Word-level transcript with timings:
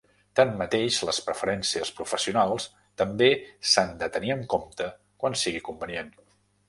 Tanmateix, 0.37 0.95
les 1.09 1.19
preferències 1.25 1.91
professionals 1.99 2.67
també 3.03 3.29
s'han 3.73 3.93
de 4.01 4.09
tenir 4.17 4.33
en 4.37 4.43
compte 4.55 4.89
quan 5.25 5.39
sigui 5.43 5.63
convenient. 5.69 6.11